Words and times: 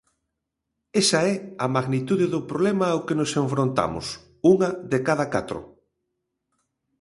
Esa 1.01 1.19
é 1.31 1.33
a 1.65 1.67
magnitude 1.75 2.25
do 2.33 2.39
problema 2.49 2.85
ao 2.89 3.03
que 3.07 3.17
nos 3.19 3.31
enfrontamos, 3.43 4.05
unha 4.53 4.69
de 4.91 4.99
cada 5.07 5.25
catro. 5.33 5.59